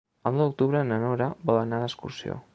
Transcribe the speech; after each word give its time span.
El 0.29 0.33
nou 0.37 0.45
d'octubre 0.51 0.81
na 0.93 0.99
Nora 1.03 1.31
vol 1.51 1.61
anar 1.67 1.85
d'excursió. 1.85 2.45